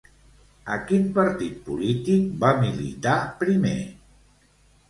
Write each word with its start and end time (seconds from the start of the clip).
A 0.75 0.77
quin 0.91 1.03
partit 1.17 1.59
polític 1.67 2.25
va 2.45 2.51
militar 2.65 3.15
primer? 3.45 3.79